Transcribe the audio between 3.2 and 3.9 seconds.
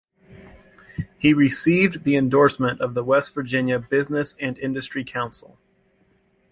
Virginia